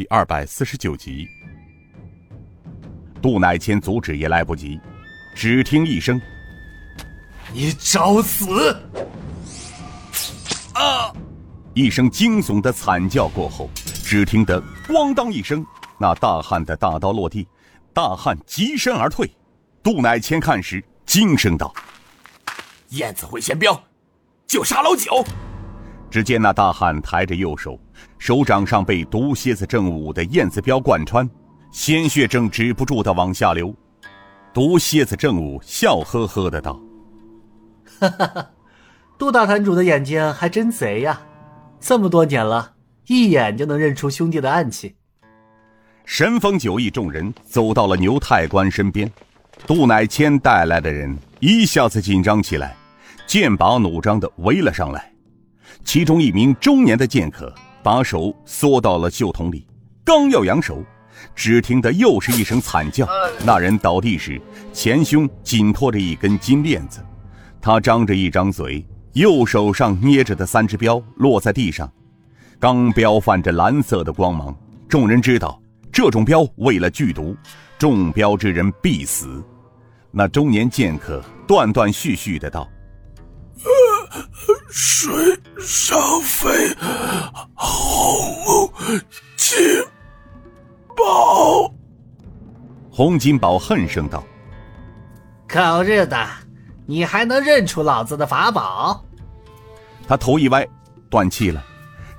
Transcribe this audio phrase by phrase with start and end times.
[0.00, 1.28] 第二百四十九集。
[3.20, 4.80] 杜乃谦阻止也来不及，
[5.34, 6.18] 只听一声
[7.52, 8.74] ：“你找死！”
[10.72, 11.12] 啊！
[11.74, 13.68] 一声惊悚的惨叫过后，
[14.02, 14.58] 只听得
[14.88, 15.62] “咣当”一声，
[15.98, 17.46] 那大汉的大刀落地，
[17.92, 19.30] 大汉急身而退。
[19.82, 21.74] 杜乃谦看时，惊声道
[22.96, 23.78] ：“燕子会衔镖，
[24.46, 25.22] 就杀老九！”
[26.10, 27.78] 只见那大汉抬着右手，
[28.18, 31.28] 手掌上被毒蝎子正午的燕子镖贯穿，
[31.70, 33.74] 鲜血正止不住的往下流。
[34.52, 36.80] 毒蝎子正午笑呵呵的道
[38.00, 38.50] ：“哈哈哈，
[39.16, 41.22] 杜大坛主的眼睛还真贼呀！
[41.78, 42.72] 这么多年了，
[43.06, 44.96] 一眼就能认出兄弟的暗器。”
[46.04, 49.08] 神风九翼众人走到了牛太官身边，
[49.64, 52.74] 杜乃谦带来的人一下子紧张起来，
[53.28, 55.09] 剑拔弩张的围了上来。
[55.84, 59.66] 其中一名中年的剑客把手缩到了袖筒里，
[60.04, 60.84] 刚要扬手，
[61.34, 63.08] 只听得又是一声惨叫。
[63.44, 64.40] 那人倒地时，
[64.72, 67.04] 前胸紧托着一根金链子，
[67.60, 71.90] 他张着一张嘴，右手上捏着的三只镖落在地上，
[72.58, 74.54] 钢镖泛着蓝色的光芒。
[74.88, 75.60] 众人知道，
[75.92, 77.36] 这种镖为了剧毒，
[77.78, 79.42] 中镖之人必死。
[80.10, 82.68] 那中年剑客断断续续的道。
[84.68, 85.12] 水
[85.62, 86.48] 上飞，
[87.54, 88.72] 红
[89.36, 89.58] 金
[90.96, 91.70] 宝。
[92.90, 94.24] 洪金宝恨声道
[95.46, 96.26] ：“狗日的，
[96.86, 99.04] 你还能认出老子的法宝？”
[100.08, 100.66] 他头一歪，
[101.10, 101.62] 断气了。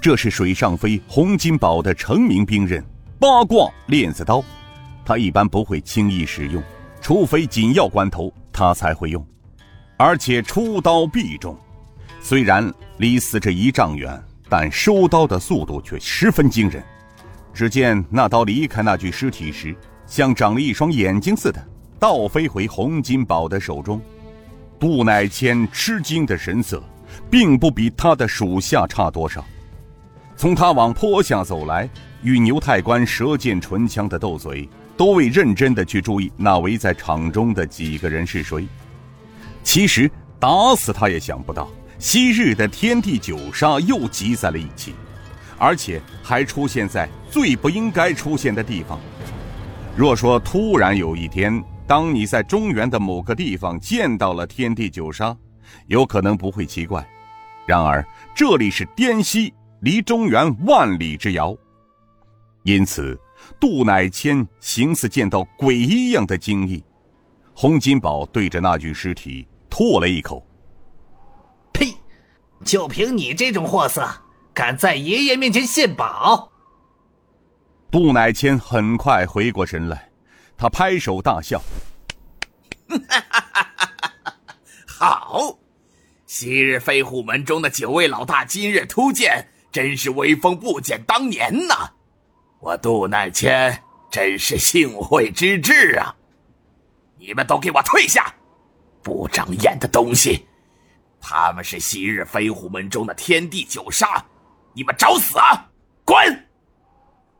[0.00, 2.84] 这是水上飞洪金宝的成名兵刃
[3.20, 4.42] 八卦链子刀，
[5.04, 6.62] 他一般不会轻易使用，
[7.00, 9.24] 除非紧要关头，他才会用，
[9.96, 11.56] 而且出刀必中。
[12.28, 16.84] 虽然离死者一丈远，但收刀的速度却十分惊人。
[17.54, 19.74] 只见那刀离开那具尸体时，
[20.06, 21.68] 像长了一双眼睛似的，
[21.98, 23.98] 倒飞回洪金宝的手中。
[24.78, 26.82] 杜乃谦吃惊的神色，
[27.30, 29.42] 并不比他的属下差多少。
[30.36, 31.88] 从他往坡下走来，
[32.20, 34.68] 与牛太官舌剑唇枪的斗嘴，
[34.98, 38.68] 都未认真的去注意那围在场中的几个人是谁。
[39.62, 41.66] 其实打死他也想不到。
[41.98, 44.94] 昔日的天地九杀又集在了一起，
[45.58, 48.98] 而且还出现在最不应该出现的地方。
[49.96, 55.36] 若说突然有一天，当你在中原的某个地方见到了天地九杀，
[55.88, 57.04] 有可能不会奇怪。
[57.66, 61.56] 然而这里是滇西，离中原万里之遥，
[62.62, 63.18] 因此
[63.58, 66.82] 杜乃谦形似见到鬼一样的惊异。
[67.54, 70.46] 洪金宝对着那具尸体吐了一口。
[72.64, 74.06] 就凭你这种货色，
[74.52, 76.50] 敢在爷爷面前献宝？
[77.90, 80.10] 杜乃谦很快回过神来，
[80.56, 81.62] 他拍手大笑
[84.86, 85.58] ：“好，
[86.26, 91.92] 昔日飞虎门中的九位老大今日突见，真是威风不减当年呐！
[92.60, 96.14] 我杜乃谦真是幸会之至啊！
[97.18, 98.34] 你们都给我退下，
[99.02, 100.44] 不长眼的东西！”
[101.20, 104.24] 他们是昔日飞虎门中的天地九杀，
[104.72, 105.68] 你们找死啊！
[106.04, 106.16] 滚！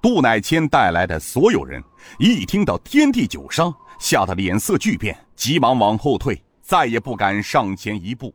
[0.00, 1.82] 杜乃谦带来的所有人
[2.18, 8.34] 一听到天地九杀，吓得脸色巨变，急忙往后退，再也不敢上前一步。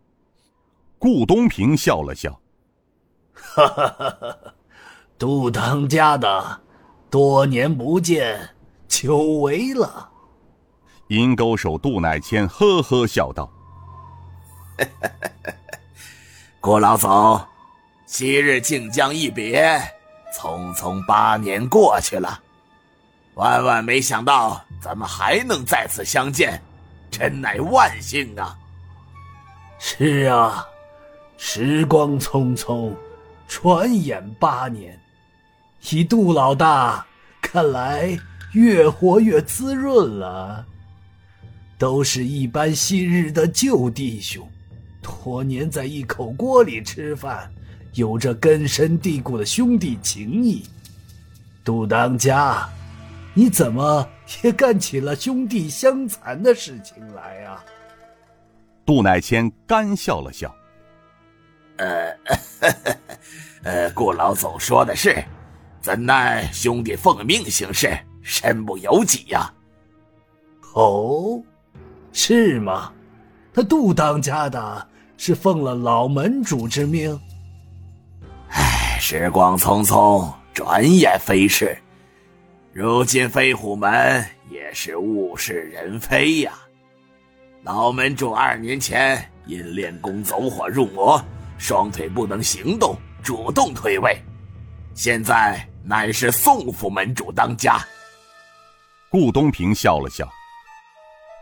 [0.97, 2.40] 顾东平笑了笑
[3.34, 4.38] ：“哈哈哈哈
[5.18, 6.62] 杜当家的，
[7.09, 8.56] 多年不见，
[8.88, 10.09] 久违了。”
[11.09, 13.52] 银钩手杜乃谦呵呵笑道。
[16.60, 17.46] 郭老总，
[18.06, 19.82] 昔日靖江一别，
[20.36, 22.40] 匆匆八年过去了，
[23.36, 26.62] 万万没想到咱们还能再次相见，
[27.10, 28.58] 真乃万幸啊！
[29.80, 30.66] 是啊，
[31.38, 32.92] 时光匆匆，
[33.48, 35.00] 转眼八年，
[35.90, 37.06] 以杜老大
[37.41, 38.18] 看来
[38.53, 40.66] 越活越滋润了，
[41.78, 44.50] 都是一般昔日的旧弟兄。
[45.08, 47.50] 多年在一口锅里吃饭，
[47.94, 50.66] 有着根深蒂固的兄弟情谊。
[51.64, 52.68] 杜当家，
[53.34, 54.08] 你怎么
[54.44, 57.64] 也干起了兄弟相残的事情来啊？
[58.86, 60.54] 杜乃谦干笑了笑
[61.78, 62.18] ：“呃，
[63.64, 65.24] 呃，顾老总说的是，
[65.82, 69.50] 怎奈兄弟奉命行事，身不由己呀。”
[70.76, 71.42] 哦，
[72.12, 72.92] 是吗？
[73.54, 74.88] 他杜当家的。
[75.17, 77.19] 是奉了老门主之命。
[78.49, 81.78] 唉，时光匆匆，转眼飞逝，
[82.72, 86.53] 如今飞虎门也是物是人非呀。
[87.64, 91.22] 老门主二年前因练功走火入魔，
[91.58, 94.16] 双腿不能行动，主动退位。
[94.93, 97.79] 现在乃是宋府门主当家。
[99.09, 100.28] 顾东平笑了笑。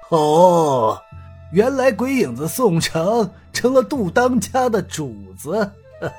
[0.10, 1.00] 哦，
[1.56, 5.72] 原来鬼影子宋城成了杜当家的主子，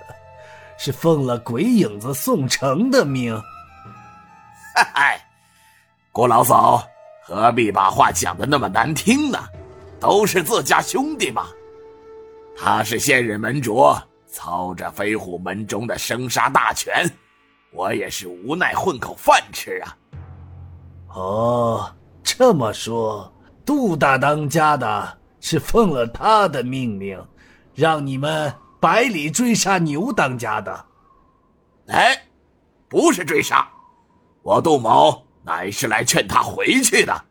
[0.78, 3.38] 是奉了鬼影子宋城的命。
[4.74, 5.20] 嗨，
[6.10, 6.82] 郭老嫂，
[7.22, 9.38] 何必把话讲的那么难听呢？
[10.00, 11.48] 都是自家兄弟嘛。
[12.56, 13.94] 他是现任门主，
[14.26, 17.06] 操着飞虎门中的生杀大权，
[17.74, 19.96] 我也是无奈混口饭吃啊。
[21.08, 23.30] 哦，这么说。
[23.66, 25.18] 杜大当家的
[25.48, 27.24] 是奉了他的命令，
[27.72, 30.86] 让你们百里追杀牛当家的。
[31.86, 32.20] 哎，
[32.88, 33.68] 不是追杀，
[34.42, 37.26] 我杜某乃是来劝他回去的。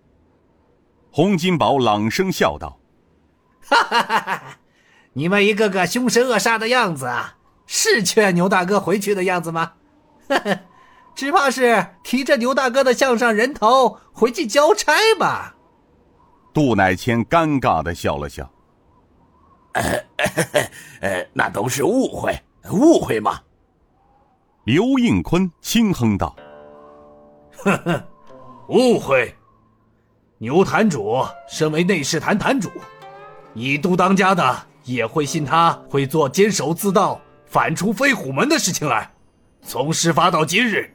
[1.12, 2.80] 洪金宝朗声笑道
[3.68, 4.60] ：“哈哈哈哈！
[5.12, 7.36] 你们一个个凶神恶煞的样子啊，
[7.68, 9.74] 是劝牛大哥回去的样子吗？
[10.30, 10.60] 呵呵，
[11.14, 15.52] 只怕是提着牛大哥的项上人头回去交差吧。”
[16.56, 18.50] 杜乃谦尴尬的笑了笑，
[19.74, 19.84] 呃，
[21.04, 22.34] 呃，那都是误会，
[22.72, 23.42] 误会嘛。
[24.64, 26.34] 刘应坤轻哼道
[27.60, 28.08] ：“呵呵，
[28.70, 29.36] 误会。
[30.38, 32.72] 牛坛主身为内侍坛坛主，
[33.52, 39.12] 你杜当家的也会信他会做监守自盗、反出飞虎门的事情来？
[39.62, 40.90] 从事发到今日，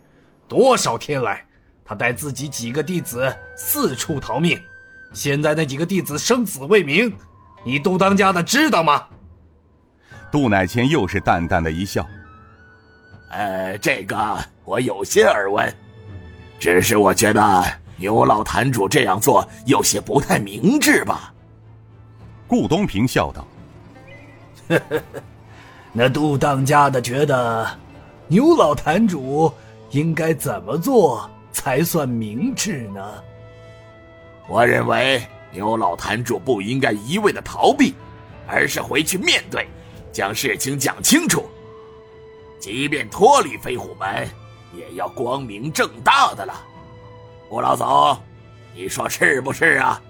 [0.49, 1.47] 多少天来，
[1.85, 4.59] 他带自己几个弟子四处逃命。”
[5.13, 7.13] 现在那几个弟子生死未明，
[7.65, 9.07] 你杜当家的知道吗？
[10.31, 12.07] 杜乃谦又是淡淡的一笑
[13.31, 15.75] ：“呃，这个我有些耳闻，
[16.59, 17.65] 只是我觉得
[17.97, 21.35] 牛老坛主这样做有些不太明智吧。”
[22.47, 23.45] 顾东平笑道
[24.71, 25.03] ：“呵呵，
[25.93, 27.67] 那杜当家的觉得
[28.29, 29.53] 牛老坛主
[29.91, 33.01] 应该怎么做才算明智呢？”
[34.51, 37.95] 我认为牛老坛主不应该一味的逃避，
[38.49, 39.69] 而是回去面对，
[40.11, 41.49] 将事情讲清楚。
[42.59, 44.29] 即便脱离飞虎门，
[44.77, 46.67] 也要光明正大的了。
[47.49, 48.21] 吴老总，
[48.75, 50.03] 你说是不是啊？